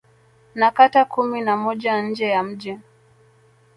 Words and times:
Na 0.55 0.71
kata 0.71 1.05
kumi 1.05 1.41
na 1.41 1.57
moja 1.57 2.01
nje 2.01 2.25
ya 2.27 2.43
mji 2.43 2.79